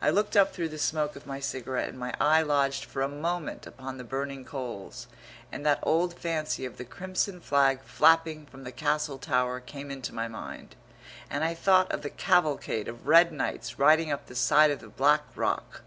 I 0.00 0.10
looked 0.10 0.36
up 0.36 0.52
through 0.52 0.70
the 0.70 0.76
smoke 0.76 1.14
of 1.14 1.24
my 1.24 1.38
cigarette 1.38 1.88
and 1.88 1.96
my 1.96 2.12
eye 2.20 2.42
lodged 2.42 2.84
for 2.84 3.00
a 3.00 3.06
moment 3.08 3.64
upon 3.64 3.96
the 3.96 4.02
burning 4.02 4.44
coals, 4.44 5.06
and 5.52 5.64
that 5.64 5.78
old 5.84 6.18
fancy 6.18 6.64
of 6.64 6.78
the 6.78 6.84
crimson 6.84 7.40
flag 7.40 7.80
flapping 7.84 8.44
from 8.46 8.64
the 8.64 8.72
castle 8.72 9.18
tower 9.18 9.60
came 9.60 9.88
into 9.92 10.12
my 10.12 10.26
mind, 10.26 10.74
and 11.30 11.44
I 11.44 11.54
thought 11.54 11.92
of 11.92 12.02
the 12.02 12.10
cavalcade 12.10 12.88
of 12.88 13.06
red 13.06 13.30
knights 13.30 13.78
riding 13.78 14.10
up 14.10 14.26
the 14.26 14.34
side 14.34 14.72
of 14.72 14.80
the 14.80 14.88
black 14.88 15.22
rock. 15.36 15.82